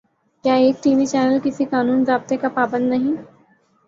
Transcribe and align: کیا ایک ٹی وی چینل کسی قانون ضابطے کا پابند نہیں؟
کیا 0.45 0.53
ایک 0.55 0.75
ٹی 0.83 0.91
وی 0.95 1.05
چینل 1.05 1.37
کسی 1.43 1.65
قانون 1.65 2.03
ضابطے 2.05 2.37
کا 2.37 2.49
پابند 2.55 2.89
نہیں؟ 2.89 3.15